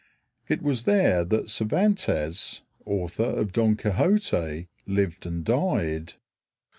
[0.47, 6.15] It was there that Cervantes, author of "Don Quixote," lived and died.